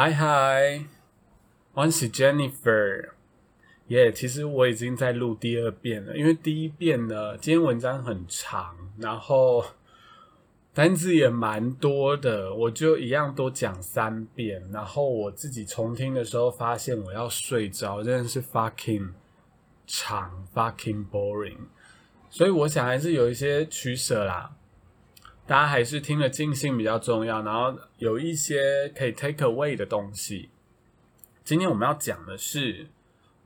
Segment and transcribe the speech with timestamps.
[0.00, 0.84] 嗨嗨，
[1.72, 3.08] 我是 Jennifer。
[3.88, 9.64] 耶，其实我已经在录第二遍了，因为第一遍呢，今天文章很长，然后
[10.72, 14.64] 单字也蛮多的，我就一样多讲三遍。
[14.72, 19.14] 然后我自己重听的时候，发现我要睡着，真的是 fucking
[19.84, 21.58] 长，fucking boring。
[22.30, 24.52] 所以我想还是有一些取舍啦。
[25.48, 30.50] 大家还是听了尽兴比较重要，然后有一些可以 take away 的东西。
[31.42, 32.88] 今天我们要讲的是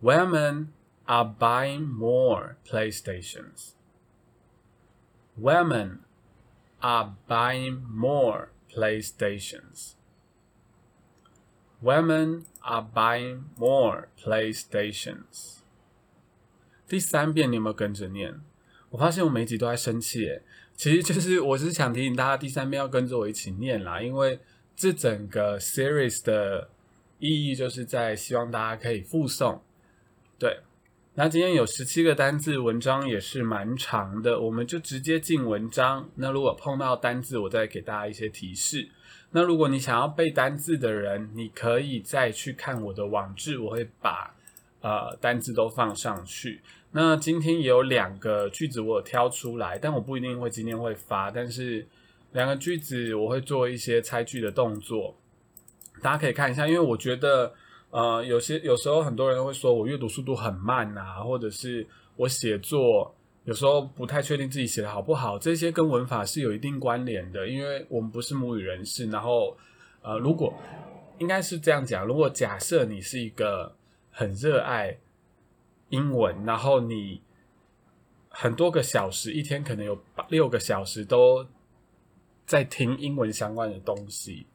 [0.03, 0.67] ，women
[1.05, 3.75] are buying more PlayStations.
[5.41, 5.99] Women
[6.81, 9.93] are buying more PlayStations.
[11.81, 15.59] Women are buying more PlayStations.
[16.89, 18.41] 第三遍你有没有跟着念？
[18.91, 20.43] 我发现我每集都在生气，诶，
[20.83, 24.41] 其实就是我是想提醒大家，第三遍要跟着我一起念啦，因为
[24.75, 26.69] 这整个 series 的
[27.21, 29.61] 意义就是在希望大家可以复诵。
[30.41, 30.59] 对，
[31.15, 36.11] 那今天有十七个单字，文章也是蛮长的，我们就直接进文章。
[36.17, 38.89] 那如果碰到单字，我再给大家一些提示。
[39.31, 44.35] 那如果你想要背单字的人，你可以再去看我的网志，我会把
[44.83, 46.61] 呃单字都放上去。
[46.91, 51.87] 那今天也有两个句子我有挑出来，但我不一定会今天会发，但是
[52.33, 55.17] 两个句子我会做一些猜句的动作，
[56.03, 57.51] 大家可以看一下，因为我觉得
[57.91, 69.57] 呃有些有时候很多人会说我阅读速度很慢啊，或者是我写作有时候不太确定自己写的好不好，这些跟文法是有一定关联的，因为我们不是母语人士，然后
[70.03, 70.53] 呃如果
[71.19, 73.75] 应该是这样讲，如果假设你是一个
[74.13, 74.99] 很热爱。
[75.89, 77.21] 英文，然后你
[78.31, 81.47] 很多个小时，一天可能有六个小时都
[82.47, 84.47] 在听英文相关的东西。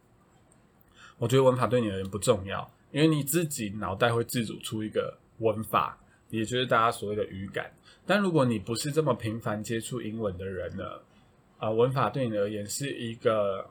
[1.19, 5.95] 我觉得文法对你而言不重要，因为你自己脑袋会自主出一个文法，
[6.31, 7.71] 也就是大家所谓的语感。
[8.03, 10.83] 但如果你不是这么频繁接触英文的人呢？
[11.59, 13.69] 啊，文法对你而言是一个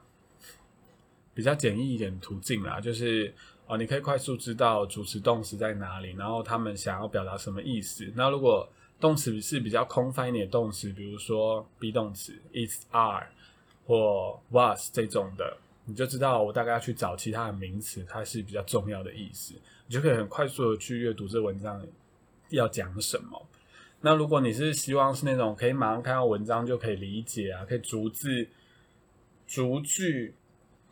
[1.35, 3.35] 比较简易一点途径啦，就是。
[3.69, 8.09] 哦，你可以快速知道主词动词在哪里，然后他们想要表达什么意思。
[8.15, 8.69] 那如果
[9.01, 13.27] 动词是比较空泛一点的动词，比如说 be 动词 is are
[13.85, 19.55] 或 was 这种的，你就知道我大概要去找其他的名词，它是比较重要的意思，
[19.89, 21.85] 你就可以很快速的去阅读这文章
[22.51, 23.45] 要讲什么。
[24.01, 28.47] 那如果你是希望是那种可以马上看到文章就可以理解啊，可以逐字
[29.45, 30.35] 逐句。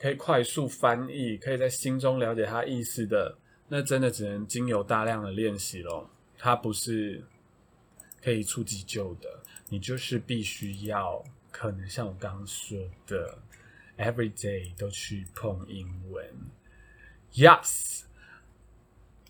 [0.04, 3.38] 可以快速翻译，可以在心中了解它意思的，
[3.68, 6.10] 那真的只能经由大量的练习咯。
[6.36, 7.24] 它不是
[8.22, 13.38] 可以出急救的，你就是必须要可能像我刚刚说的
[13.96, 16.22] ，every day 都去碰英文。
[17.32, 18.02] Yes，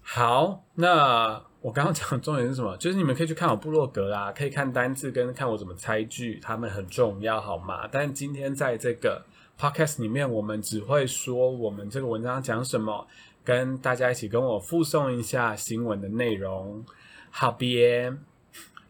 [0.02, 2.76] 好，那我刚刚讲的重点是什么？
[2.78, 7.88] 就是你们可以去看我部落格啦，可以看单字跟看我怎么猜句，他们很重要，好吗？
[7.90, 9.24] 但今天在这个。
[9.56, 13.06] Podcast 里面，我们只会说我们这个文章讲什么，
[13.44, 16.84] 跟大家一起跟我附送一下新闻的内容。
[17.30, 18.18] 好边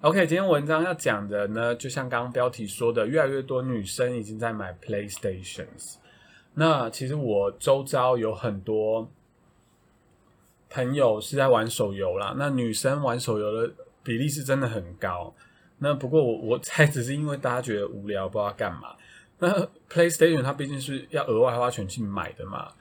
[0.00, 5.96] ，OK，今天文章要讲的呢，就像刚刚标题说的，越来越多女生已经在买 PlayStations。
[6.54, 9.06] 那其实我周遭有很多
[10.74, 15.32] 朋友是在玩手游啦，那女生玩手游的比例是真的很高。
[15.78, 18.96] 那不过我我猜只是因为大家觉得无聊，不知道干嘛。
[19.38, 19.48] 那
[19.88, 22.72] PlayStation 它毕竟是要额外花钱去买的嘛。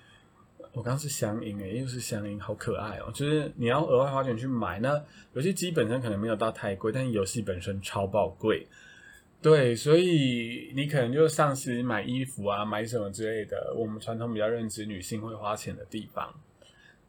[0.72, 3.12] 我刚是香音诶，又是香音，好可爱哦！
[3.14, 5.00] 就是你要额外花钱去买，那
[5.34, 8.66] 游戏机本身可能没有到太贵，但游戏本身超爆贵。
[9.40, 16.34] 对，所以你可能就丧失买衣服啊、买什么之类的，我们传统比较认知女性会花钱的地方。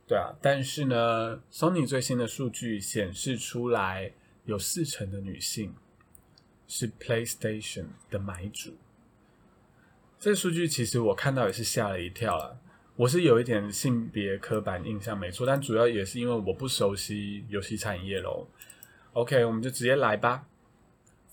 [0.07, 4.13] 对啊，但是呢，Sony 最新的数据显示出来，
[4.45, 5.75] 有四成的女性
[6.69, 8.77] 是 PlayStation 的买主。
[10.19, 12.61] 这数据其实我看到也是吓了一跳了。
[12.97, 18.47] 我是有一点性别刻板印象，没错，但主要也是因为我不熟悉游戏产业喽。
[19.15, 20.47] OK，我们就直接来吧。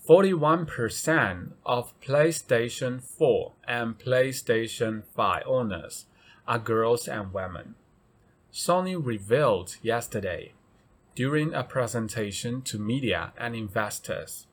[0.04, 6.02] Forty-one percent of PlayStation Four and PlayStation Five owners
[6.44, 7.74] are girls and women.
[8.52, 10.52] Sony revealed yesterday
[11.14, 14.46] during a presentation to media and investors.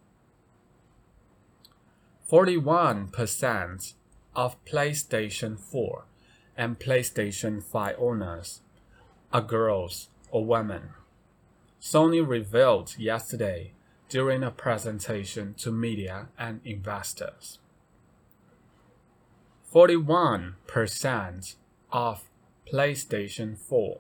[2.24, 3.94] Forty-one percent
[4.36, 6.04] of PlayStation 4
[6.56, 8.62] and PlayStation 5 owners
[9.34, 10.92] are girls or women.
[11.82, 13.74] Sony revealed yesterday
[14.08, 17.60] during a presentation to media and investors.
[19.74, 21.56] 41%
[21.92, 22.29] of
[22.71, 23.99] PlayStation 4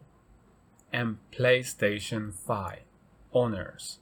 [0.93, 2.79] and PlayStation 5
[3.33, 3.99] owners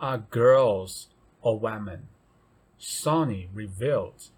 [0.00, 1.08] are girls
[1.40, 2.08] or women,
[2.80, 4.30] Sony revealed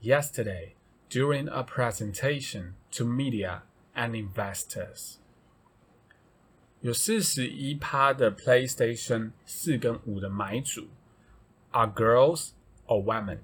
[0.00, 0.74] yesterday
[1.08, 3.62] during a presentation to media
[3.94, 5.18] and investors.
[6.80, 10.88] 有四十一趴的 PlayStation 四跟五的买主
[11.72, 12.50] are girls
[12.86, 13.38] or women，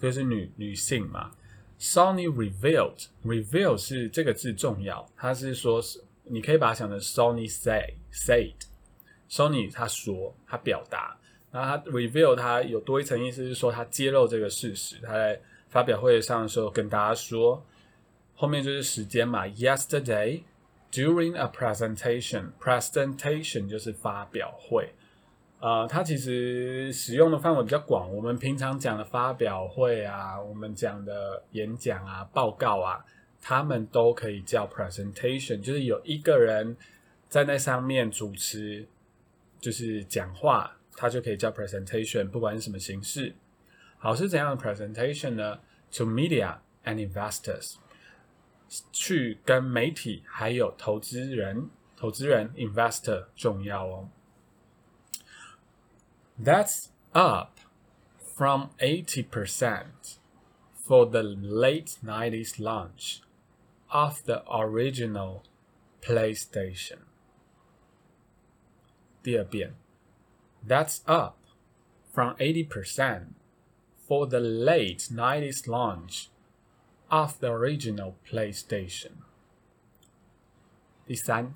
[0.00, 1.32] 就是女女性嘛。
[1.83, 5.83] Sony revealed reveal 是这个字重要，它是说
[6.23, 8.53] 你可以把它想成 Sony say said。
[9.29, 11.19] Sony 他说他表达，
[11.51, 17.61] 然后他 reveal 他有多一层意思是说他揭露这个事实，他在发表会上的时候跟大家说，
[18.33, 20.41] 后面就是时间嘛，yesterday
[20.89, 24.93] during a presentation，presentation 就是发表会。
[25.63, 28.13] 呃，它其实使用的范围比较广。
[28.13, 33.01] 我们平常讲的发表会啊，我们讲的演讲啊、报告啊，
[33.41, 36.75] 他们都可以叫 presentation，就是有一个人
[37.29, 38.85] 在那上面主持，
[39.57, 43.33] 就是讲话，它就可以叫 presentation，不管是什么形式。
[43.97, 45.57] 好，是怎样的 presentation 呢
[45.93, 47.75] ？To media and investors，
[48.91, 54.09] 去跟媒体还有投资人，投资人 investor 重要哦。
[56.38, 57.58] That's up
[58.36, 60.18] from 80%
[60.72, 63.20] for the late 90s launch
[63.90, 65.42] of the original
[66.00, 67.00] PlayStation.
[69.22, 69.74] 第二遍,
[70.66, 71.34] that's up
[72.12, 73.34] from 80%
[74.06, 76.30] for the late 90s launch
[77.10, 79.24] of the original PlayStation.
[81.06, 81.54] 第三,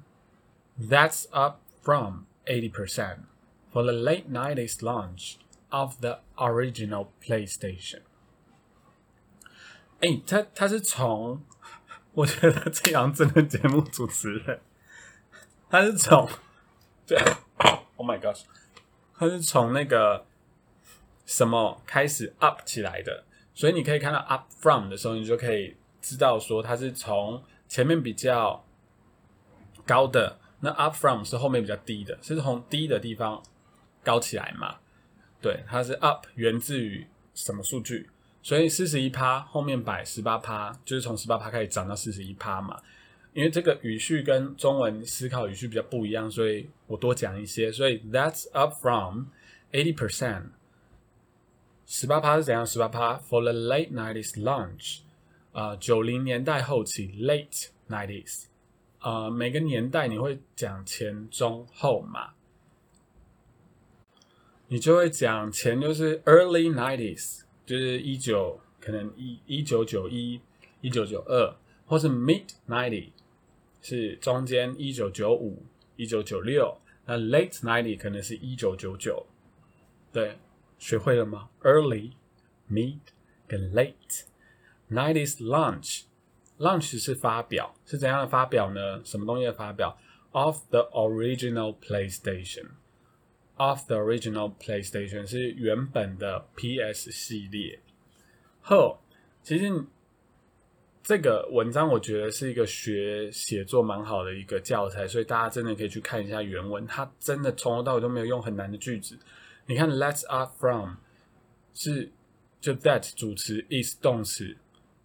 [0.77, 3.21] that's up from 80%
[3.78, 5.38] For the late 90s launch
[5.70, 8.02] of the original PlayStation。
[10.00, 11.44] 哎，他他是从，
[12.14, 14.60] 我觉得这样真的节目主持人，
[15.70, 16.28] 他是从，
[17.06, 17.20] 对，
[17.98, 18.46] Oh my gosh，
[19.16, 20.26] 他是从那个
[21.28, 28.66] 什么开始 up 起来的，所以你可以看到 up from 的时候，你就可以知道说它是从前面比较
[29.86, 33.44] 高的，那 up from 是后面比较低的，是从低的地方。
[34.08, 34.78] 高起来嘛？
[35.42, 38.10] 对，它是 up 源自于什么数据？
[38.42, 42.82] 所以四十一趴后面摆十八趴，就是从十八趴开始涨到四十一趴嘛。
[43.34, 47.70] 因为这个语序跟中文思考语序比较不一样，所以我多讲一些。
[47.70, 49.26] 所以 that's up from
[49.74, 50.44] eighty percent。
[51.86, 52.66] 十八趴是怎样？
[52.66, 55.00] 十八趴 for the late nineties launch，
[55.52, 58.46] 啊，九零年代后期 late nineties，
[59.00, 62.32] 啊，每个年代你会讲前中后嘛？
[64.70, 70.42] 你就会讲前就是 early nineties，就是一九可能一一九九一、
[70.82, 71.56] 一九九二，
[71.86, 73.12] 或是 mid ninety
[73.82, 75.64] 是中间一九九五、
[75.96, 79.26] 一九九六，那 late ninety 可能是一九九九。
[80.12, 80.38] 对，
[80.78, 82.12] 学会了吗？early、
[82.70, 83.00] mid
[83.48, 84.24] 跟 late
[84.92, 89.02] nineties launch，launch 是发表，是怎样的发表呢？
[89.06, 89.98] 什么东西的发表
[90.32, 92.72] ？Of the original PlayStation。
[93.58, 97.80] Of the original PlayStation 是原本的 PS 系列。
[98.62, 99.00] 呵，
[99.42, 99.84] 其实
[101.02, 106.86] 这个文章我觉得是一个学写作蛮好的一个教材，所以大家真的可以去看一下原文。
[106.86, 109.18] 它真的从头到尾都没有用很难的句子。
[109.66, 110.98] 你看，Let's up from
[111.74, 112.12] 是
[112.62, 114.56] 就 that 主词 is 动词，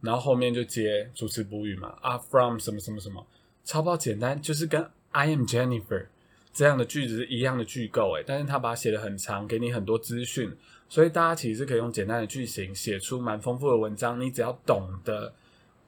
[0.03, 1.97] 然后后面就接主词补语嘛。
[2.03, 3.27] Up from 什么什么什么，
[3.65, 6.09] 超爆简单，就是跟 I am Jennifer。
[6.53, 10.55] 这样的句子是一样的句构，诶，但是他把它写的很长，给你很多资讯，
[10.87, 14.21] 所以大家其实可以用简单的句型写出蛮丰富的文章。
[14.21, 15.35] 你只要懂得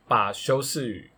[0.09, 1.11] 把修饰语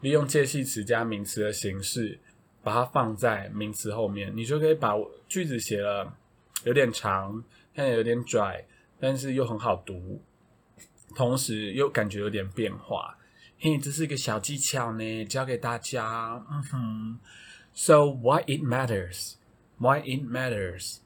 [0.00, 2.20] 利用介系词加名词的形式，
[2.62, 4.94] 把它放在名词后面，你就可以把
[5.26, 6.16] 句子写了
[6.62, 7.42] 有点长，
[7.74, 8.64] 看起来有点拽，
[9.00, 10.22] 但是又很好读，
[11.16, 13.18] 同时又感觉有点变化。
[13.58, 16.44] 嘿，这是一个小技巧呢，教给大家。
[16.48, 17.18] 嗯哼。
[17.74, 19.34] So why it matters?
[19.78, 20.98] Why it matters?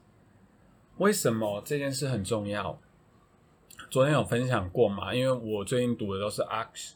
[0.97, 2.79] 为什么这件事很重要？
[3.89, 5.15] 昨天有分享过嘛？
[5.15, 6.91] 因为我最近读的都是 Ax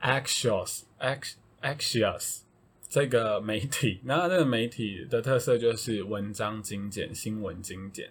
[0.00, 2.40] Axios Ax Axios
[2.88, 8.10] 这个媒体， 那这个媒体的特色就是文章精简、新闻精简。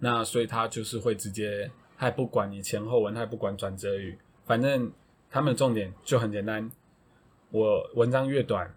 [0.00, 4.92] 那所以它就是会直接，它也不管你前后文，它也不管转折语，反正
[5.30, 6.70] 他们的重点就很简单。
[7.50, 8.76] 我文章越短。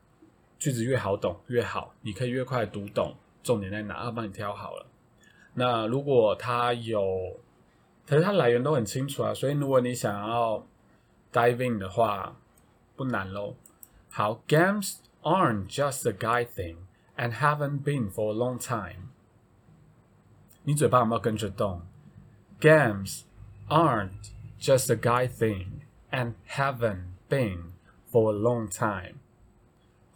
[0.59, 4.85] 句子越好懂越好，你可以越快读懂重点在哪，要帮你挑好了。
[5.53, 7.39] 那如果它有，
[8.05, 10.67] 可是它来源都很清楚啊，所以如果你想要
[11.31, 12.35] diving 的话，
[12.95, 13.55] 不难喽。
[14.09, 16.75] 好，games aren't just a guy thing
[17.15, 19.09] and haven't been for a long time。
[20.63, 21.81] 你嘴巴有没有跟着动
[22.59, 23.21] ？Games
[23.69, 25.67] aren't just a guy thing
[26.11, 27.71] and haven't been
[28.11, 29.18] for a long time。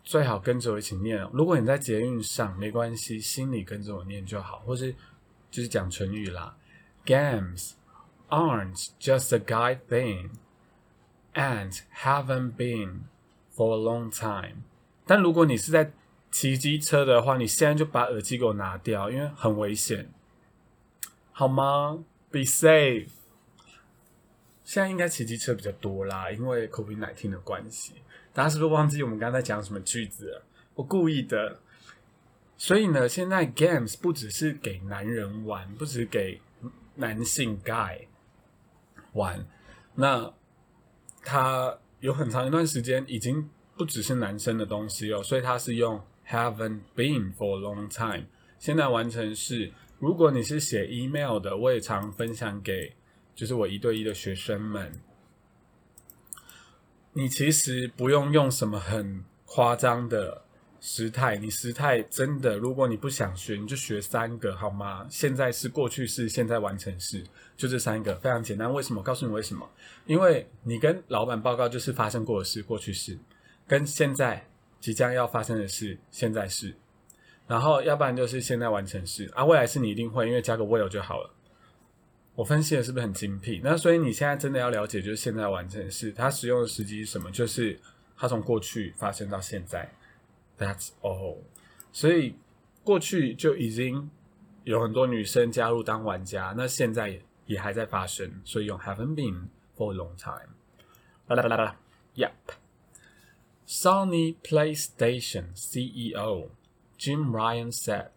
[0.04, 1.26] 最好跟着我一起念。
[1.32, 4.94] 如果你在捷运上，没关系，心里跟着我念就好，或是
[5.50, 6.56] 就是讲成语啦。
[7.06, 7.72] Games
[8.30, 10.32] aren't just a guy thing
[11.34, 13.02] and haven't been
[13.56, 14.64] for a long time。
[15.06, 15.92] 但如果你是在
[16.32, 20.10] 骑机车的话，你现在就把耳机给我拿掉，因为很危险。
[21.32, 23.10] 好吗？Be safe。
[24.64, 27.96] 现在应该骑机车比较多啦，因为 COVID nineteen 的关系。
[28.34, 30.42] 大家是不是忘记我们刚才讲什么句子？
[30.74, 31.60] 我故意的。
[32.58, 36.42] 所以呢，现在 games 不只是给男人玩，不只是给
[36.96, 38.08] 男性 guy
[39.14, 39.46] 玩。
[39.96, 40.34] 那
[41.24, 48.26] 它有很长一段时间已经不只是男生的东西哦，所以它是用 haven't been for a long time。
[48.60, 49.72] 现在完成式。
[50.00, 52.94] 如果你是写 email 的，我也常分享给
[53.36, 54.92] 就是我一对一的学生们。
[57.14, 60.42] 你其实不用用什么很夸张的
[60.82, 65.06] 时态，你时态真的，如果你不想学，你就学三个好吗？
[65.12, 67.24] 现在是过去式，现在完成式，
[67.56, 68.74] 就这三个，非常简单。
[68.74, 69.04] 为什么？
[69.04, 69.70] 告诉你为什么？
[70.08, 73.18] 因为你跟老板报告就是发生过的事，过去式，
[73.68, 74.44] 跟现在
[74.80, 76.74] 即将要发生的事，现在是。
[77.46, 81.30] 然后，要不然就是现在完成式啊，未来式你一定会，因为加个 will 就好了。
[82.36, 83.62] 我分析的是不是很精辟？
[83.64, 87.30] 那所以你现在真的要了解，就是现在完成式它使用的时机是什么？
[87.32, 87.80] 就是
[88.18, 89.92] 它从过去发生到现在
[90.58, 91.38] ，That's all。
[91.92, 92.36] 所以
[92.84, 94.10] 过去就已经
[94.64, 99.48] 有很多女生加入当玩家，那现在也还在发生，所以用 haven't been
[99.78, 100.50] for a long time。
[101.28, 101.80] 啦啦啦啦
[102.16, 102.32] ，Yep。
[103.68, 106.50] Sony PlayStation CEO。
[106.98, 108.12] Jim Ryan said.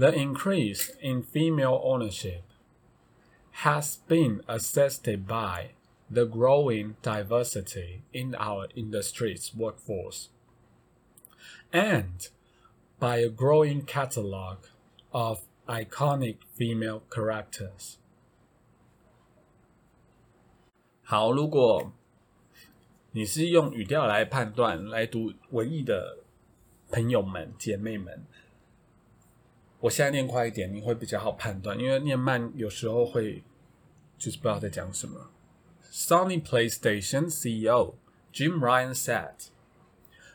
[0.00, 2.42] The increase in female ownership
[3.62, 5.70] has been assisted by
[6.10, 10.28] the growing diversity in our industry's workforce
[11.72, 12.28] and
[12.98, 14.58] by a growing catalog
[15.12, 17.96] of iconic female characters.
[21.02, 21.92] 好，如果
[23.12, 26.18] 你是用语调来判断、来读文艺的
[26.90, 28.26] 朋友们、姐妹们，
[29.80, 33.42] 我现在念快一点，你会比较好判断，因为念慢有时候会
[34.18, 35.30] 就是不知道在讲什么。
[35.92, 37.94] Sony PlayStation CEO
[38.32, 39.48] Jim Ryan said,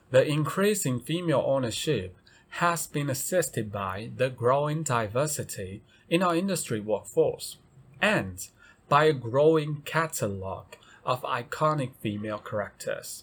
[0.09, 2.11] "The increase in female ownership
[2.59, 7.55] has been assisted by the growing diversity in our industry workforce
[7.99, 8.47] and
[8.87, 10.65] by a growing catalog
[11.03, 13.21] of iconic female characters."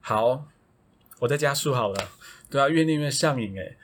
[0.00, 0.48] 好。
[1.20, 2.12] 我在加速好了，
[2.48, 3.76] 对啊，越念越上瘾诶。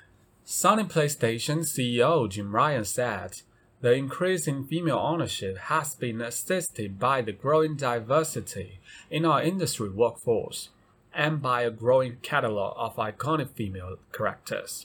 [0.49, 3.43] Sony PlayStation CEO Jim Ryan said,
[3.81, 9.89] "The increase in female ownership has been assisted by the growing diversity in our industry
[9.89, 10.69] workforce
[11.15, 14.85] and by a growing catalog of iconic female characters."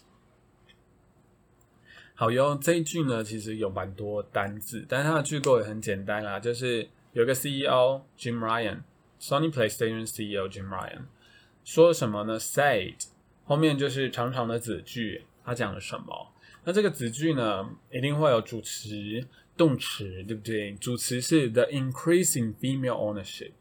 [2.16, 11.04] 好用这一句呢，其实有蛮多单字，但是它的句构也很简单啦，就是有个 CEO Jim Ryan，Sony PlayStation CEO Jim Ryan。
[11.63, 12.39] 说什么呢？
[12.39, 12.96] Said
[13.46, 16.33] 后面就是长长的子句， 他讲了什么？
[16.65, 20.73] 那这个子句呢，一定会有主词、动词，对不对？
[20.77, 23.53] 主词是 the increasing female ownership。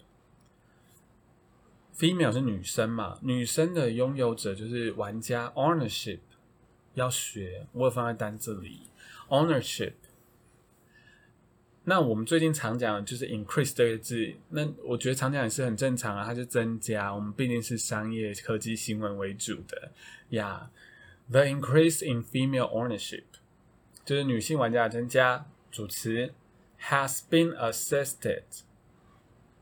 [1.96, 3.20] female 是女生嘛？
[3.22, 6.20] 女生的拥有者就是玩家 ownership。
[6.94, 8.82] 要学，我放在单字里
[9.28, 9.94] ownership。
[11.86, 17.14] 那我们最近常讲的就是 increase 这个字，那我觉得常讲也是很正常啊，它是增加。
[17.14, 19.92] 我们毕竟是商业科技新闻为主的
[20.30, 20.72] 呀。
[21.30, 23.24] The increase in female ownership
[24.06, 25.46] 就是女性玩家的增加。
[25.72, 26.34] 主词
[26.82, 28.44] has been assisted，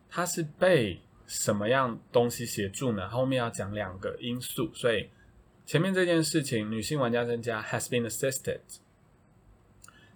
[0.10, 3.08] 它是被什么样东西协助呢？
[3.10, 5.10] 后面要讲两个因素，所以
[5.66, 8.60] 前面这件事情女性玩家增加 has been assisted，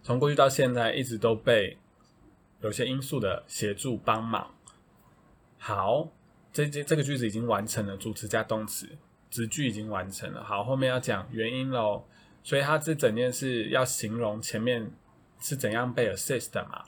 [0.04, 1.78] 从过去到现在一直都被。
[2.62, 4.56] 有些因素的协助帮忙。
[5.60, 6.10] 好，
[6.52, 8.98] 这这这个句子已经完成了，主词加动词，
[9.36, 10.42] 词句已经完成了。
[10.42, 12.06] 好，后面要讲原因喽。
[12.42, 14.92] 所以它这整件事要形容前面
[15.40, 16.86] 是怎样被 assist 的嘛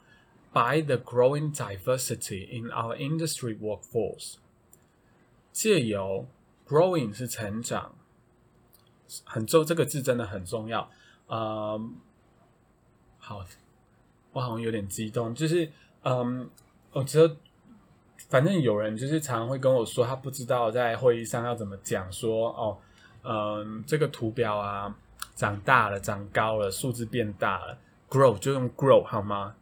[0.53, 4.35] ？By the growing diversity in our industry workforce，
[5.51, 6.27] 借由
[6.65, 7.95] growing 是成长，
[9.25, 10.89] 很重这个字真的很重要。
[11.27, 11.95] 嗯，
[13.17, 13.45] 好。
[14.33, 15.71] 我好像有点激动，就是，
[16.03, 16.47] 嗯，
[16.91, 17.35] 我觉得
[18.29, 22.77] 反正有人就是常常会跟我说，他不知道在会议上要怎么讲，说哦，
[23.23, 24.93] 嗯，这个图表啊
[25.35, 27.77] 长大了，长高了，数字变大了
[28.09, 29.55] ，grow 就用 grow 好吗？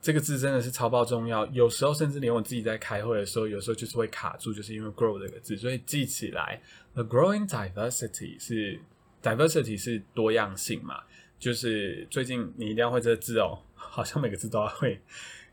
[0.00, 6.60] 这个字真的是超爆重要，有时候甚至连我自己在开会的时候，有时候就是会卡住，就是因为 grow 这个字，所以记起来
[6.94, 8.80] ，the growing diversity 是
[9.22, 11.00] diversity 是多样性嘛，
[11.38, 15.00] 就是最近你一定要会这个字哦，好像每个字都要会，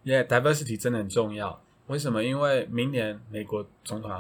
[0.02, 1.62] 因为 diversity 真的很重要。
[1.90, 2.24] 为什么？
[2.24, 4.18] 因为明年美国总统要，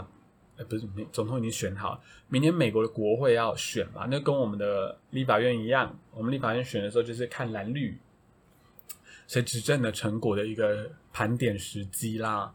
[0.58, 7.96] 呃，不是，总统已经选好，明年美国的国会要选嘛，那跟我们的立法院一样，我们立法院选的时候就是看蓝绿。
[9.28, 12.52] 谁执政的成果的一个盘点时机啦，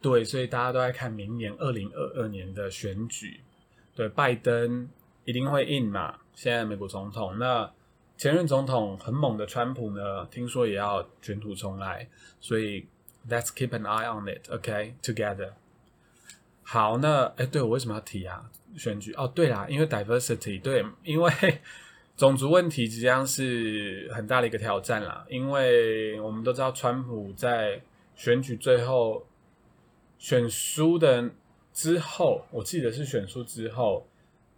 [0.00, 3.40] 对，所以大家都在看明年二零二二年的选举，
[3.96, 4.88] 对，拜登
[5.24, 7.68] 一定会赢嘛，现在美国总统，那
[8.16, 12.08] 前任总统很猛的川普呢，听说也要卷土重来，
[12.40, 12.86] 所以
[13.28, 15.52] let's keep an eye on it，OK，together。
[16.62, 18.50] 好，那哎，对我为什么要提啊？
[18.76, 21.32] 选举哦，对啦，因为 diversity，对，因为。
[22.14, 27.80] 种族问题即将是很大的一个挑战啦，因为我们都知道，川普在
[28.14, 29.26] 选举最后
[30.18, 31.30] 选输的
[31.72, 34.06] 之后，我记得是选输之后，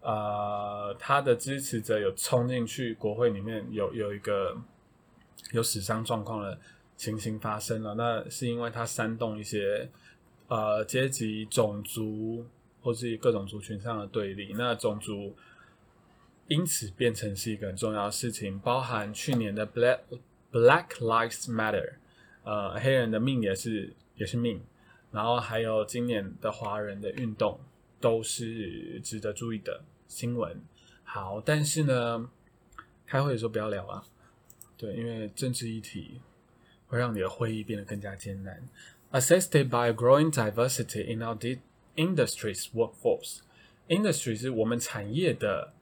[0.01, 4.57] 呃，他的支持者有冲进去国会里面，有有一个
[5.53, 6.59] 有死伤状况的
[6.97, 7.95] 情形发生了。
[7.95, 9.89] 那是因为他煽动一些
[10.49, 12.45] 呃阶级、种族
[12.83, 14.53] 或是各种族群上的对立。
[14.55, 15.35] 那种族。
[16.47, 20.01] 因此变成是一个很重要的事情，包含去年的 Black
[20.53, 21.95] Black Lives Matter，
[22.43, 24.61] 呃，黑人的命也是也是命，
[25.11, 27.59] 然后还有今年的华人的运动
[27.99, 30.61] 都是值得注意的新闻。
[31.03, 32.29] 好，但是呢，
[33.07, 34.05] 开会的时候不要聊啊，
[34.77, 36.21] 对，因为政治议题
[36.95, 38.63] 会让你的会议变得更加艰难。
[39.13, 41.59] Assisted by a growing diversity in our d
[41.97, 45.73] industry's workforce，industry 是我们产业的。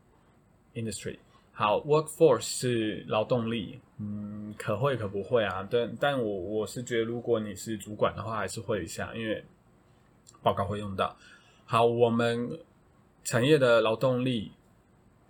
[0.74, 1.18] Industry
[1.52, 5.68] 好，workforce 是劳动力，嗯，可会可不会啊？
[5.70, 9.44] 但但我我是觉得，如果你是主管的话，还是会一下，因为
[10.42, 11.14] 报告会用到。
[11.66, 12.58] 好，我们
[13.22, 14.52] 产业的劳动力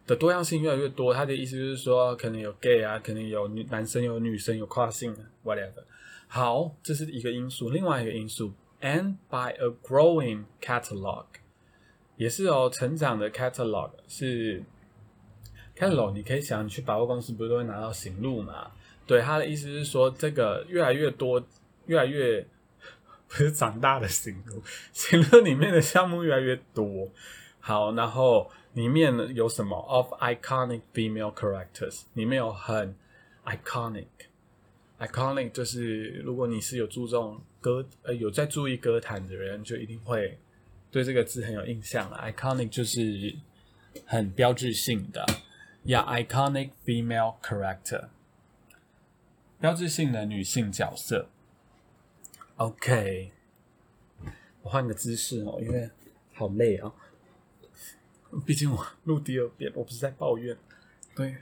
[0.07, 5.83] 的多样性越来越多，他的意思就是说，可能有 gay 啊，可能有女男生，有女生，有跨性，whatever。
[6.29, 11.27] 好，这是一个因素，另外一个因素，and by a growing catalog，
[12.17, 14.63] 也是哦，成长的 catalog 是。
[15.75, 18.71] catalog，你可以想，你去百货公司不是都会拿到行路嘛？
[19.07, 21.43] 对，他的意思是说，这个越来越多，
[21.87, 22.47] 越来越
[23.27, 24.63] 不是长大的行路，
[24.93, 27.11] 行路里面的项目越来越多。
[27.65, 32.97] 好，然后里面有什么？Of iconic female characters，里面有很
[33.45, 40.37] iconic，iconic 就是如果你是有注重歌呃有在注意歌坛的人，就一定会
[40.91, 42.19] 对这个字很有印象了。
[42.21, 43.33] iconic 就是
[44.05, 45.25] 很标志性的。
[45.85, 48.09] Yeah, iconic female character，
[49.61, 51.29] 标志性的女性角色。
[52.57, 53.31] OK，
[54.63, 55.89] 我换个姿势哦，因为
[56.35, 56.93] 好累啊。
[58.41, 60.57] 毕竟我录第二遍，我不是在抱怨。
[61.15, 61.37] 对，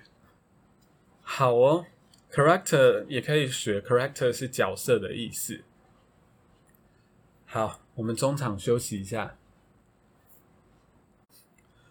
[1.22, 1.86] 好哦
[2.30, 5.62] ，character 也可以学，character 是角色的意思。
[7.46, 9.36] 好，我们中场休息一下。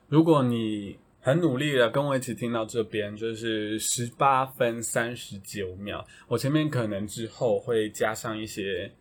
[0.07, 6.05] 如果你很努力的跟我一起听到这边，就是十八分三十九秒。
[6.27, 8.91] 我前面可能之后会加上一些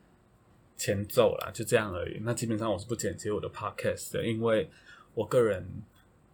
[0.77, 2.19] 前奏啦，就这样而已。
[2.23, 4.69] 那基本上我是不剪辑我的 podcast 的，因为
[5.19, 5.67] 我个人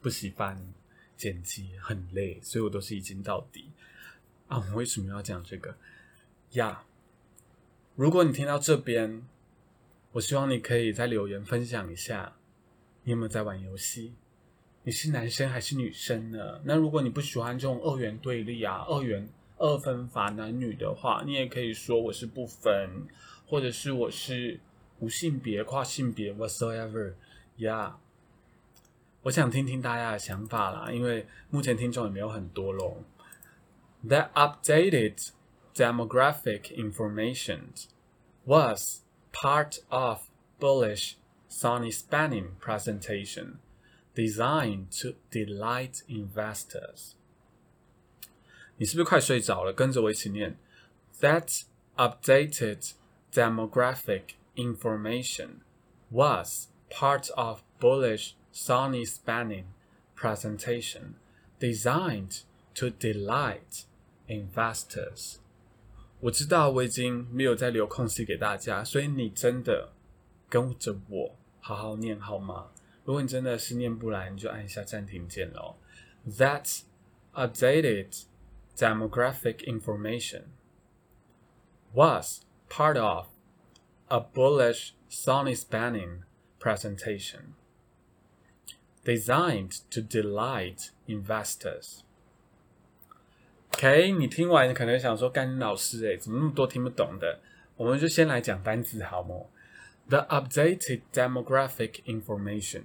[0.03, 0.75] 不喜欢
[1.17, 3.71] 剪辑，很累，所以我都是一镜到底。
[4.47, 5.75] 啊，我为什么要讲这个
[6.51, 6.85] 呀？
[7.97, 9.23] 如果你听到这边，
[10.13, 12.37] 我希望你可以在留言分享一下，
[13.05, 14.13] 你有没有在玩游戏？
[14.83, 16.61] 你是男生还是女生呢？
[16.65, 23.07] 那如果你不喜欢这种二元对立啊、二元二分法男女的话，你也可以说我是不分，
[23.47, 24.61] 或者是我是
[24.99, 27.15] 无性别、跨性别，whatsoever
[27.57, 27.99] 呀。
[29.24, 33.04] 我想听听大家的想法啦，因为目前听众也没有很多咯。
[34.08, 35.30] That updated
[35.74, 37.72] demographic information
[38.46, 39.02] was
[39.34, 40.22] part of
[40.60, 41.16] bullish
[41.50, 43.58] Sony Spanning presentation.
[44.16, 47.14] Designed to delight investors。
[48.76, 49.72] 你是不是快睡着了？
[49.72, 50.58] 跟着我一起念。
[51.22, 51.64] That
[51.96, 52.92] updated
[53.32, 55.62] demographic information
[56.10, 59.66] was part of bullish Sony Spanning
[60.16, 61.16] presentation
[61.60, 62.42] designed
[62.76, 63.86] to delight
[64.28, 65.38] investors。
[66.22, 69.94] 我知道我已经没有再留空隙给大家，所以你真的
[70.50, 72.72] 跟着我好好念好吗？
[73.06, 75.76] 如果你真的是念不来，你就按一下暂停键喽。
[76.28, 76.82] That's
[77.34, 78.26] updated
[78.76, 80.44] demographic information
[81.94, 83.28] was part of
[84.08, 86.24] a bullish Sony spanning
[86.60, 87.56] presentation
[89.05, 92.01] Designed to delight investors.
[93.75, 97.41] OK，你听完可能想说，干老师诶，怎么那么多听不懂的？
[97.77, 99.35] 我们就先来讲单词好吗
[100.09, 102.83] ？The updated demographic information，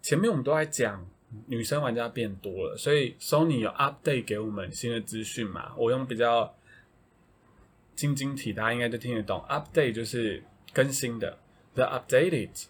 [0.00, 1.06] 前面我们都在讲
[1.46, 5.74] 女生玩家变多了，所以 Sony 有 update 给我们新的资讯嘛？
[5.76, 6.54] 我用比较
[7.94, 9.44] 晶晶体，大家应该都听得懂。
[9.48, 11.38] Update 就是更新的。
[11.74, 12.66] The updated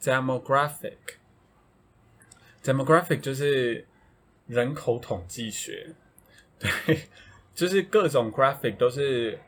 [0.00, 1.16] demographic.
[2.64, 3.86] Demographic 就是
[4.46, 5.94] 人口统计学。
[6.58, 6.70] 对，
[7.54, 9.38] 就是各种 graphic 都是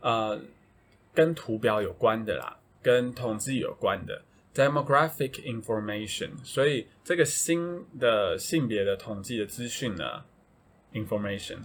[0.00, 0.40] 呃
[1.12, 4.22] 跟图表有关的啦，跟统计有关的
[4.54, 6.30] demographic information。
[6.44, 10.24] 所以这个新的性别的统计的资讯呢
[10.92, 11.62] ，information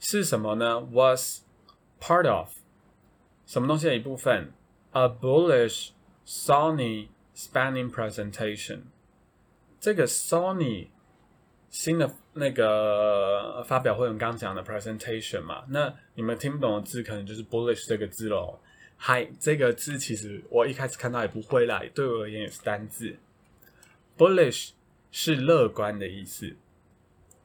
[0.00, 1.42] 是什么呢？Was
[2.00, 2.48] part of
[3.44, 4.52] 什么东西的一部分
[4.92, 5.90] ？A bullish
[6.26, 8.84] Sony spanning presentation。
[9.80, 10.88] 这个 Sony
[11.70, 18.58] 新的那个发表会，我们刚刚讲的 presentation 嘛，那你们听不懂的字，可能就是 bullish 这个字喽。
[18.96, 23.16] 嗨，这个字其实我一开始看到也不会啦，对我而言也是单字。
[24.16, 24.70] bullish
[25.12, 26.56] 是乐观的意思，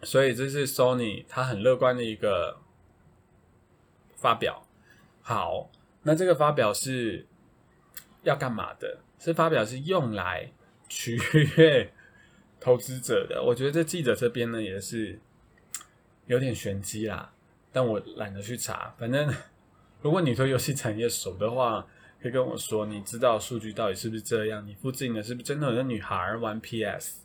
[0.02, 2.58] 所以这是 Sony 它很乐观的一个
[4.16, 4.66] 发表。
[5.22, 5.70] 好，
[6.02, 7.28] 那这个发表是
[8.24, 9.00] 要干嘛的？
[9.20, 10.52] 是发表是用来
[10.90, 11.18] 取
[11.58, 11.94] 悦。
[12.64, 15.20] 投资者的，我觉得这记者这边呢也是
[16.28, 17.34] 有点玄机啦，
[17.74, 18.96] 但我懒得去查。
[18.98, 19.30] 反正
[20.02, 21.86] 如果你对游戏产业熟的话，
[22.22, 24.66] 可以跟我说，你知道数据到底是不是这样？
[24.66, 27.18] 你附近的是不是真的有个女孩玩 PS？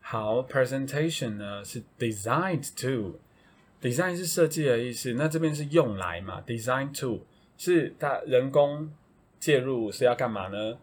[0.00, 7.26] 好，presentation 呢是 designed to，design 是设计的意思，那这边是用来嘛？design to
[7.58, 8.90] 是它人工
[9.38, 10.78] 介入是要干嘛呢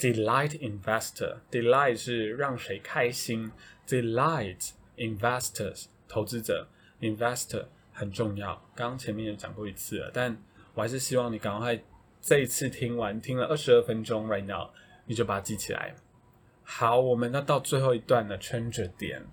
[0.00, 3.50] ？Delight investor, delight 是让谁开心，
[3.86, 6.68] delight investors 投资者，
[7.00, 8.54] investor 很重要。
[8.74, 10.36] 刚刚前面也讲过一次了，但
[10.74, 11.82] 我还是希望你赶快
[12.20, 14.68] 这一次听完，听了二十二分钟，right now
[15.06, 15.94] 你就把它记起来。
[16.62, 19.24] 好，我们要到最后一段了，圈着点。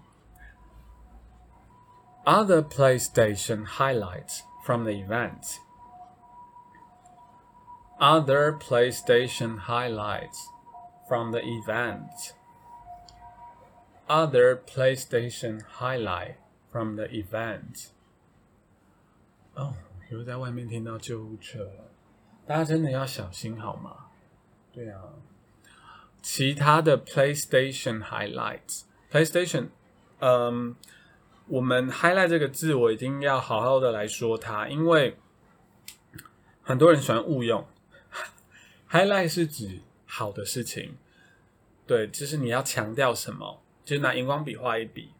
[2.23, 5.57] Other PlayStation highlights from the event.
[7.99, 10.39] Other PlayStation highlights
[11.08, 12.34] From the event.
[14.06, 16.36] Other PlayStation highlight
[16.70, 17.88] from the event.
[19.54, 19.74] 哦，
[20.10, 21.70] 又在外面听到救护车，
[22.46, 24.06] 大家真的要小心好吗？
[24.72, 25.02] 对啊，
[26.22, 29.68] 其他的 PlayStation highlights，PlayStation，
[30.20, 30.76] 嗯，
[31.46, 35.18] 我们 highlight 这个字，我一定要好好的来说它，因为
[36.62, 37.66] 很多人喜欢误用
[38.90, 39.80] ，highlight 是指。
[40.10, 40.96] 好的事情，
[41.86, 45.10] 对，就是你要强调什么，就是拿荧光笔画一笔，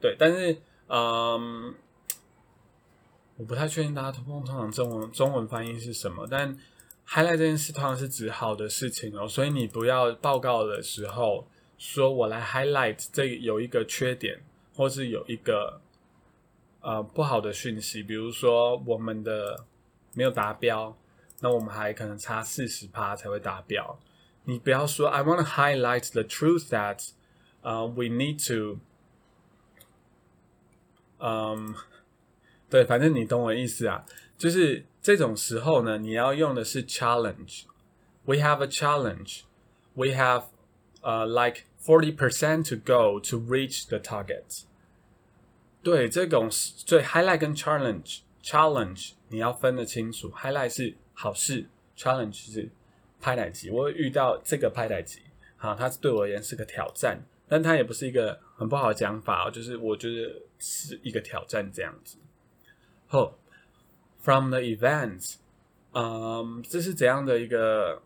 [0.00, 0.14] 对。
[0.16, 0.56] 但是，
[0.86, 1.74] 嗯，
[3.36, 6.56] 我不太确定大家通通常中文中文翻译是什么，但
[7.08, 14.40] highlight 这件事通常是指好的事情哦，所以你不要报告的时候说我来 highlight 这有一个缺点，
[14.74, 15.80] 或是有一个
[16.80, 19.64] 呃不好的讯息，比如说我们的
[20.14, 20.96] 没有达标，
[21.40, 23.98] 那我们还可能差四十趴才会达标。
[24.45, 27.09] 你不要说 I want to highlight the truth that,
[27.63, 28.79] uh, we need to，
[31.19, 31.75] 嗯，
[32.69, 34.05] 对，反正你懂我意思啊。
[34.37, 39.41] 就是这种时候呢，你要用的是 challenge。We have a challenge.
[39.93, 40.45] We have,
[41.01, 44.63] uh, like forty percent to go to reach the target.
[45.83, 46.49] 对，这种
[46.87, 50.31] 对 highlight 跟 challenge，challenge 你要分得清楚。
[50.31, 52.69] highlight 是好事，challenge 是。
[53.20, 55.20] 拍奶机，我遇到这个拍奶机，
[55.56, 62.18] 好，它对我而言是个挑战，但它也不是一个很不好的讲法哦，就是我觉得是一个挑战这样子。
[63.08, 63.38] 后
[64.22, 65.36] ，from the events，
[65.92, 68.02] 嗯，这是怎样的一个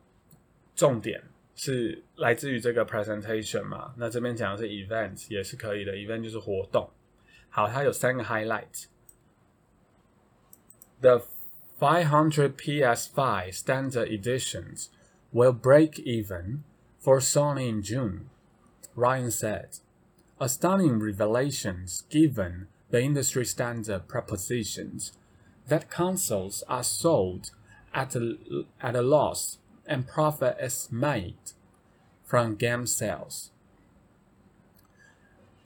[0.74, 1.22] 重点？
[1.56, 3.92] 是来自于这个 presentation 嘛？
[3.98, 6.88] 那这边讲的是 events 也是可以的，event 就是活动。
[7.50, 8.86] 好，它有三个 highlight。
[11.02, 11.22] The
[11.78, 14.86] 500 PS5 standard editions
[15.31, 16.63] will break even
[16.99, 18.29] for Sony in June,
[18.95, 19.79] Ryan said.
[20.39, 25.13] A stunning revelation given the industry standard propositions
[25.67, 27.51] that consoles are sold
[27.93, 28.37] at a,
[28.81, 31.53] at a loss and profit is made
[32.23, 33.51] from game sales。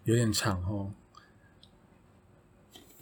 [0.04, 0.94] 有点长哦。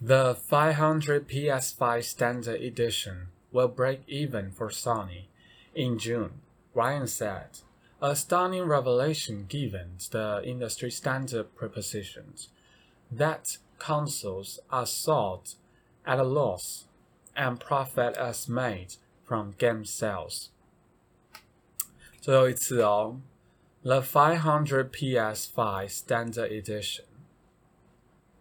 [0.01, 5.25] The 500 PS5 Standard Edition will break even for Sony
[5.73, 6.40] in June,
[6.73, 7.59] Ryan said.
[7.99, 12.49] A stunning revelation given the industry standard propositions
[13.11, 15.55] that consoles are sold
[16.05, 16.85] at a loss
[17.35, 18.95] and profit is made
[19.25, 20.49] from game sales.
[22.21, 23.19] 最后一次哦，
[23.83, 27.05] The 500 PS5 Standard Edition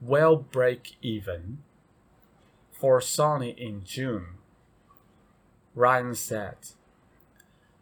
[0.01, 1.59] will break even
[2.73, 4.39] for Sony in June.
[5.75, 6.57] Ryan said,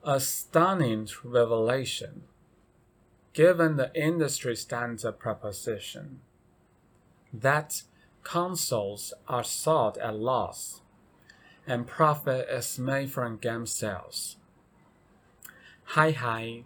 [0.03, 2.23] a stunning revelation
[3.33, 6.21] given the industry standard proposition
[7.33, 7.83] that
[8.23, 10.81] consoles are sold at loss
[11.67, 14.37] and profit is made from game sales.
[15.83, 16.65] 嗨嗨，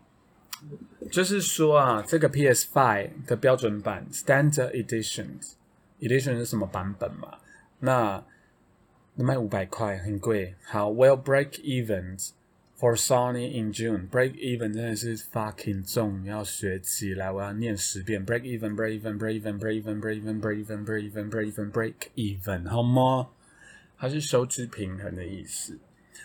[1.11, 7.38] 就是说啊，这个 PS Five 的标准版 Standard Edition，Edition 是什么版本嘛？
[7.80, 8.24] 那
[9.14, 10.54] 卖五百块，很贵。
[10.64, 12.30] 好，Will break evens
[12.79, 14.09] For Sony in June。
[14.09, 17.31] Break even 真的是 fucking 重，要学起来。
[17.31, 23.29] 我要念十遍：break even，break even，break even，break even，break even，break even，break even，break even，break even，好吗？
[23.97, 25.79] 它是收支平衡的意思。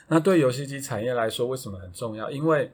[0.09, 2.31] 那对游戏机产业来说，为什么很重要？
[2.31, 2.73] 因为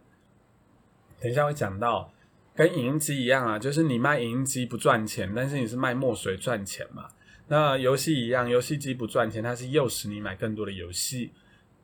[1.20, 2.12] 等一下会讲到，
[2.54, 7.08] 跟影音机一样啊，就是你卖影音机不赚钱，但是你是卖墨水赚钱嘛。
[7.48, 11.32] 那游戏一样，游戏机不赚钱，它是诱使你买更多的游戏。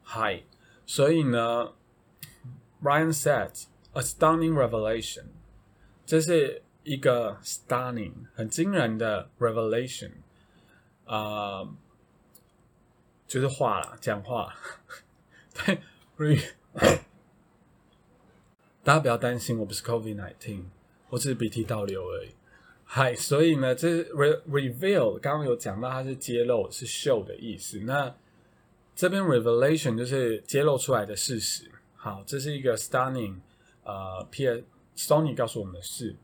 [0.05, 0.45] Hi，
[0.87, 1.73] 所以呢
[2.83, 3.51] bryan said
[3.93, 5.25] a stunning revelation，
[6.07, 10.13] 这是一个 stunning 很惊人的 revelation，
[11.05, 11.69] 啊，
[13.27, 14.55] 就是话啦，讲话，
[15.55, 15.81] 对。
[18.83, 20.65] 大家不要担心，我不是 COVID nineteen，
[21.09, 22.31] 我只是鼻涕倒流而已。
[22.85, 27.79] 嗨，所以呢，这 re reveal 刚刚有讲到，它是揭露，是 show 的意思。
[27.81, 28.15] 那
[28.95, 31.71] 这边 revelation 就是揭露出来的事实。
[32.03, 33.37] 好，这是一个 stunning，
[33.85, 34.47] 呃，P
[34.97, 36.17] Sony 告诉我们的事。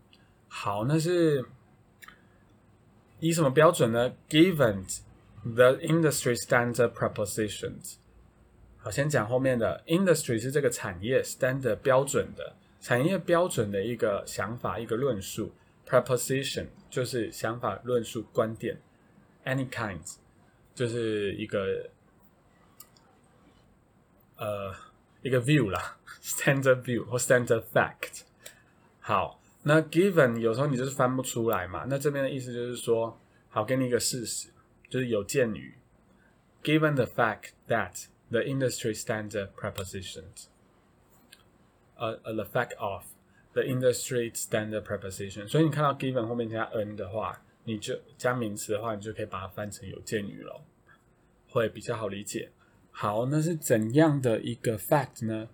[0.49, 1.45] 好，那是
[3.21, 4.87] 以什么标准呢？Given
[5.43, 7.97] the industry standard propositions。
[8.79, 15.53] 好，先讲后面的 industry 是这个产业 standard 标准的产业标准的一个想法，一个论述。
[15.87, 18.81] Proposition 就是想法、论述、观点。
[19.45, 20.15] Any kinds
[20.75, 21.91] 就是一个
[24.39, 24.75] 呃
[25.26, 28.22] 一个 view 啦，standard view 或 standard fact。
[29.00, 34.50] 好，那 given 有时候你就是翻不出来嘛，那这边的意思就是说，好，给你一个事实，
[34.90, 35.76] 就是有鉴于
[36.64, 40.48] given the fact that the industry standard prepositions.
[41.98, 43.04] Uh, the fact of
[43.54, 45.48] the industry standard preposition。
[45.48, 50.64] 所以你看到 given 后面加 n 的话，你就加名词的话，你就可以把它翻成有鉴于了，
[51.48, 52.50] 会比较好理解。
[52.99, 55.51] 好，那是怎样的一个 fact 呢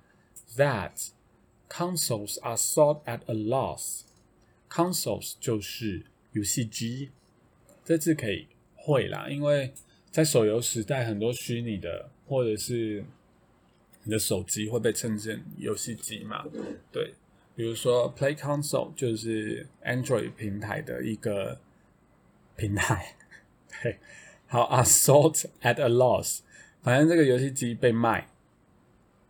[0.57, 1.09] ？That
[1.69, 4.03] consoles are sold at a loss.
[4.71, 7.11] Consoles 就是游戏机，
[7.85, 9.75] 这字可以会啦，因为
[10.13, 13.05] 在手游时代，很多虚拟的或者是
[14.05, 16.45] 你的手机会被称成游戏机嘛？
[16.93, 17.13] 对，
[17.57, 21.61] 比如说 Play Console 就是 Android 平台的一个
[22.55, 23.17] 平台。
[23.83, 23.99] 对，
[24.47, 26.39] 好，are sold at a loss，
[26.83, 28.29] 反正这个游戏机被卖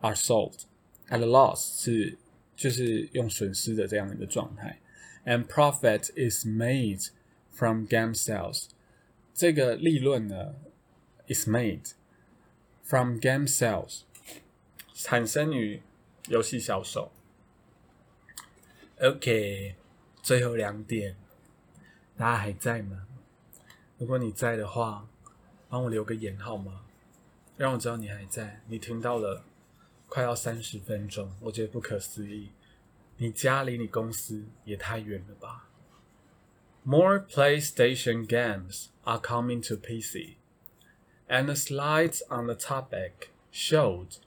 [0.00, 0.60] ，are sold
[1.08, 2.16] at a loss 是
[2.56, 4.80] 就是用损失的这样一个状态。
[5.24, 7.10] And profit is made
[7.52, 8.68] from game sales，
[9.34, 10.54] 这个利润呢
[11.28, 11.92] ？is made
[12.82, 14.00] from game sales，
[14.94, 15.82] 产生于
[16.28, 17.12] 游戏销售。
[19.00, 19.74] OK，
[20.22, 21.16] 最后两点，
[22.16, 23.06] 大家还在吗？
[23.98, 25.06] 如果你在的话，
[25.68, 26.80] 帮我留个言好吗？
[27.61, 28.61] 让我知道你还在。
[28.67, 29.43] 你听到了，
[30.07, 32.51] 快要三十分钟，我觉得不可思议。
[33.17, 35.69] 你家离你公司也太远了吧？
[36.83, 40.35] More PlayStation games are coming to PC
[41.27, 44.19] and the slides on the topic showed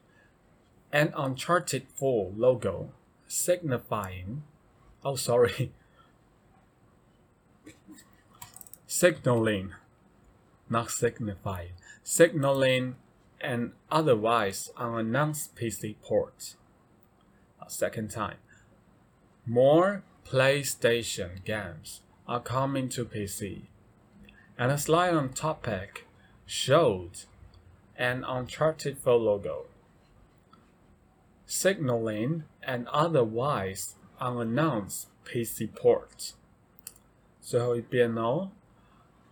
[0.90, 2.90] an Uncharted 4 logo
[3.28, 4.42] signifying,
[5.02, 5.70] oh sorry,
[8.86, 9.70] signaling,
[10.68, 12.96] not signifying, signaling
[13.44, 16.56] an otherwise unannounced PC port.
[17.64, 18.38] A second time.
[19.46, 23.62] More PlayStation games are coming to PC,
[24.58, 26.06] and a slide on topic
[26.46, 27.24] showed
[27.96, 29.66] an Uncharted 4 logo
[31.50, 36.34] signaling an otherwise unannounced PC port.
[37.40, 38.52] 最后一遍哦。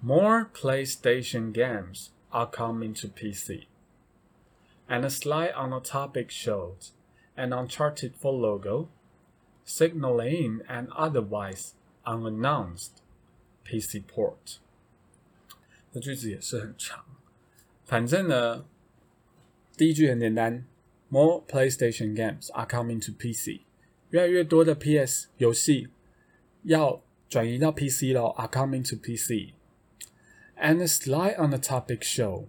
[0.02, 3.66] More PlayStation games are coming to PC.
[4.92, 6.90] And a slide on the topic showed
[7.36, 8.88] an Uncharted 4 logo,
[9.64, 11.74] signaling an otherwise
[12.06, 13.02] unannounced
[13.64, 14.58] PC port.
[15.92, 17.04] 这句子也是很长，
[17.84, 18.64] 反正呢，
[19.76, 20.64] 第一句很简单，
[21.10, 23.60] More PlayStation games are coming to PC，
[24.10, 25.88] 越来越多的 PS 游戏
[26.62, 32.46] 要转移到 PC 咯 a r e coming to PC。And a slide on the topic show，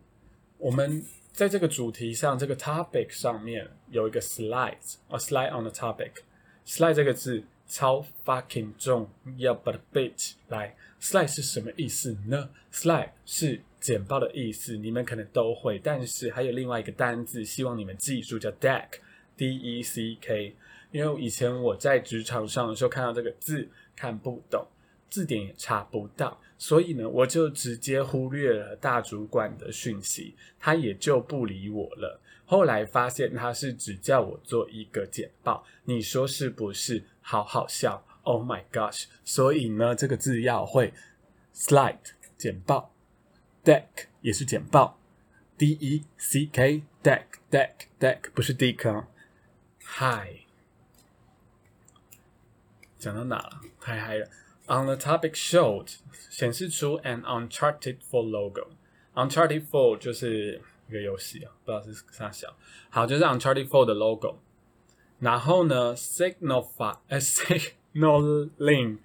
[0.57, 10.76] 我们 在这个主题上，这个 topic 上面有一个 slide，a slide on the topic，slide 这个字超 fucking 重要，but bit 来。
[11.00, 20.54] Slide 是什么意思呢？Slide 是简报的意思，你们可能都会，但是还有另外一个单字，希望你们记住，叫 deck，D E C K。
[20.92, 24.64] 因为以前我在职场上的时候看到这个字看不懂，
[25.10, 32.18] 字典也查不到，所以呢，我就直接忽略了大主管的讯息，他也就不理我了。
[32.46, 37.04] 后来发现他是只叫我做一个简报，你说是不是？
[37.20, 38.02] 好好笑。
[38.22, 39.04] Oh my gosh！
[39.26, 40.94] 所以呢，这个字要会
[41.54, 41.98] ，slide
[42.38, 42.94] 简报
[43.62, 44.98] ，deck 也是简报
[45.58, 49.06] ，D E C K deck deck deck 不是 dick 哦。
[49.82, 50.46] Hi，
[52.98, 53.60] 讲到哪了？
[53.78, 54.26] 太嗨了
[54.67, 55.95] ！On the topic showed
[56.29, 62.55] 显示出 an Uncharted Four logo。Uncharted Four 就是一个游戏啊，不知道是啥小。
[62.89, 64.37] 好，就是 Uncharted Four 的 logo。
[65.19, 68.19] 然后呢，signify 呃 sig No
[68.59, 68.99] link，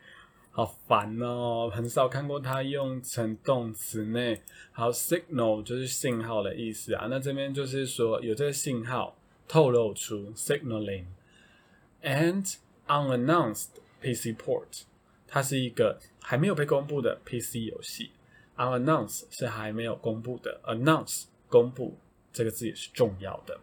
[0.51, 4.37] 好烦哦，很少看过它用成动词呢。
[4.71, 7.07] 好，signal 就是信号的意思啊。
[7.11, 9.17] 那这边就是说有这个信号
[9.49, 12.55] 透露出 signaling，and
[12.87, 14.83] unannounced PC port，
[15.30, 18.12] 它是一个还没有被公布的 PC 游戏。
[18.58, 21.98] ，unannounce 是还没有公布的，announce 公布
[22.34, 23.58] 这个字也是重要的。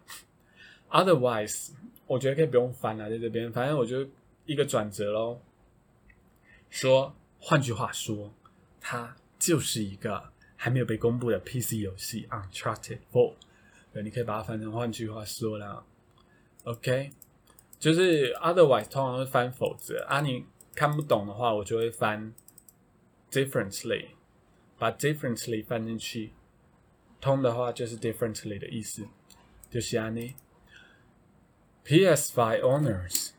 [0.88, 1.72] Otherwise，
[2.07, 4.09] 我觉得可以不用翻了，在这边，反正我觉得。
[4.48, 5.40] 一个转折喽，
[6.70, 8.33] 说，换句话说，
[8.81, 13.33] 它就是一个还没有被公布的 PC 游戏《Uncharted Four》。
[13.92, 15.83] 对，你可以把它翻成换句话说啦。
[16.62, 17.11] OK，
[17.81, 20.44] 就是 otherwise 通常会翻否则啊，你
[20.77, 22.35] 看不懂的话，我就会翻
[23.31, 24.09] differently，
[24.79, 26.33] 把 differently 翻进去，
[27.21, 29.09] 通的话就是 differently 的意思，
[29.71, 30.35] 就是安尼。
[31.87, 33.31] PS5 owners。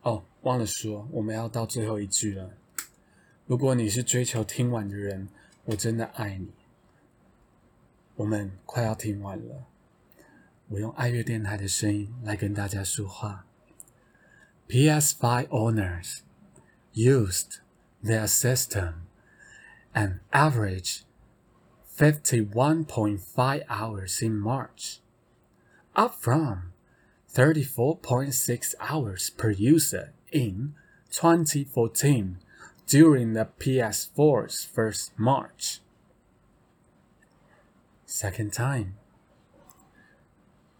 [0.00, 2.54] 哦，忘了说，我们要到最后一句了。
[3.46, 5.28] 如果你是追求听完的人，
[5.64, 6.52] 我真的爱你。
[8.14, 9.66] 我们快要听完了，
[10.68, 13.44] 我用爱乐电台的声音来跟大家说话。
[14.72, 16.22] PS5 owners
[16.94, 17.58] used
[18.02, 19.06] their system
[19.94, 21.04] an average
[21.94, 25.00] 51.5 hours in March,
[25.94, 26.72] up from
[27.34, 30.74] 34.6 hours per user in
[31.10, 32.38] 2014
[32.86, 35.80] during the PS4's first March.
[38.06, 38.94] Second time.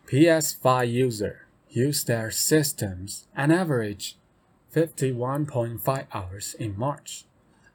[0.06, 1.41] PS5 user
[1.71, 4.15] used their systems an average
[4.73, 7.25] 51.5 hours in March,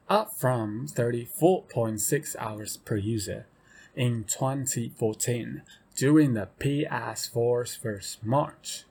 [0.09, 3.45] up from 34.6 hours per user
[3.95, 5.61] in 2014
[5.95, 8.83] during the PS4's first March。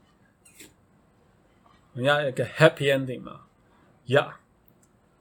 [1.95, 3.43] 你要有个 happy ending 嘛？
[4.07, 4.35] Yeah，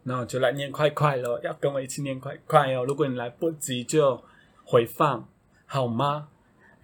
[0.03, 2.85] 那我就来念快快喽，要跟我一起念快快哦。
[2.85, 4.23] 如果你来不及就
[4.63, 5.27] 回放
[5.65, 6.29] 好吗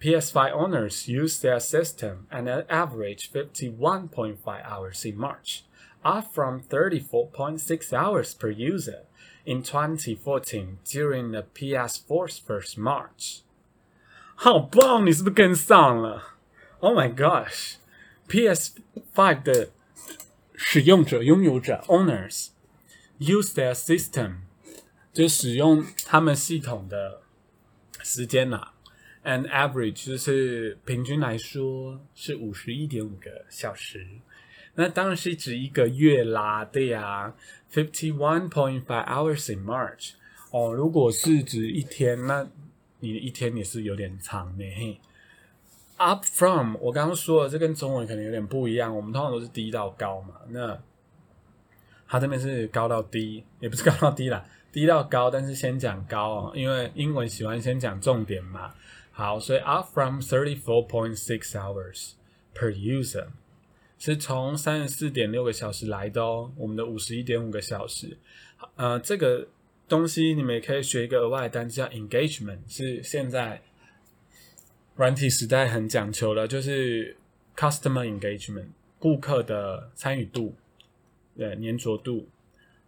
[0.02, 5.64] ？PS5 owners use their system an average 51.5 hours in March,
[6.04, 9.06] up from 34.6 hours per user
[9.44, 13.42] in 2014 during the PS4's first March.
[14.36, 15.04] 好棒！
[15.04, 16.34] 你是不是跟上了？
[16.78, 18.76] Oh my gosh！PS
[19.14, 19.70] Five 的
[20.54, 22.50] 使用者、拥有者 （owners）
[23.18, 24.42] use their system
[25.12, 27.22] 就使用他们系统的
[28.04, 28.68] 时间呐。
[29.23, 34.05] An average 就是平均来说是五十一点五个小时。
[34.75, 37.33] 那当然是指一个月啦，对呀。
[37.71, 40.11] Fifty one point five hours in March。
[40.51, 42.47] 哦，如果是指一天，那
[42.99, 44.99] 你一天也是有点长的嘿。
[45.97, 48.93] Up from，我刚刚说了，这跟中文可能有点不一样。
[48.93, 50.77] 我们通常都是低到高嘛，那
[52.07, 58.73] 它这边是高到低，也不是高到低啦，低到高，但是先讲高哦，因为英文喜欢先讲重点嘛。
[59.15, 62.13] 好，所以 up from thirty four point six hours
[62.55, 63.27] per user，
[63.99, 66.51] 是从三十四点六个小时来的哦。
[66.57, 68.17] 我们的五十一点五个小时，
[68.75, 69.47] 呃，这个
[69.87, 73.61] 东西你们也可以学一个额外的单词叫 engagement，是现在
[74.95, 77.15] 软体时代很讲求的，就是
[77.55, 80.55] customer engagement，顾客的参与度，
[81.37, 82.27] 对，粘着度。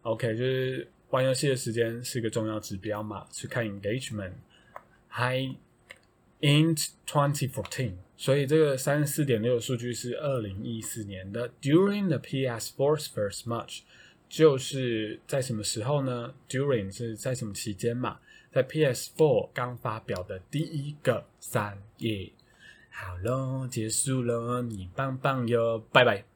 [0.01, 5.55] OK，就是玩游戏的时间是一个重要指标嘛，去看 engagement，high。
[6.45, 6.75] In
[7.07, 11.49] twenty fourteen，所以这个三十四点六的数据是二零一四年的。
[11.59, 13.79] During the PS Four's first March，
[14.29, 18.19] 就是在什么时候呢？During 是在什么期间嘛？
[18.51, 22.31] 在 PS Four 刚发表的第一个三页。
[22.91, 26.34] 好喽，结束了，你棒棒哟，拜拜。